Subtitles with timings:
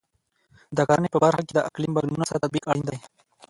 [0.77, 2.97] د کرنې په برخه کې د اقلیم بدلونونو سره تطابق اړین دی.